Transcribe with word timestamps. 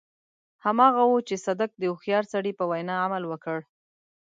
هماغه 0.65 1.03
و 1.07 1.13
چې 1.27 1.35
صدک 1.45 1.71
د 1.77 1.83
هوښيار 1.91 2.23
سړي 2.33 2.51
په 2.59 2.63
وينا 2.71 2.95
عمل 3.05 3.23
وکړ. 3.27 3.57